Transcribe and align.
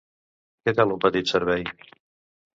Què 0.63 0.73
tal 0.79 0.95
un 0.95 1.03
petit 1.05 1.31
servei? 1.35 1.63